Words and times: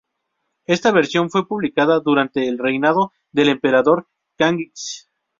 Esta 0.65 0.89
versión 0.91 1.29
fue 1.29 1.47
publicada 1.47 1.99
durante 1.99 2.47
el 2.49 2.57
reinado 2.57 3.13
del 3.31 3.49
emperador 3.49 4.07
Kangxi. 4.35 5.03